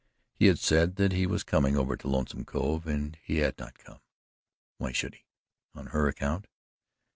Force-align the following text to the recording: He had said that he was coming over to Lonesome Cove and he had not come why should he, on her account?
He 0.33 0.47
had 0.47 0.57
said 0.57 0.95
that 0.95 1.11
he 1.11 1.27
was 1.27 1.43
coming 1.43 1.77
over 1.77 1.95
to 1.95 2.07
Lonesome 2.07 2.43
Cove 2.43 2.87
and 2.87 3.15
he 3.23 3.37
had 3.37 3.59
not 3.59 3.77
come 3.77 4.01
why 4.79 4.91
should 4.93 5.13
he, 5.13 5.25
on 5.75 5.85
her 5.93 6.07
account? 6.07 6.47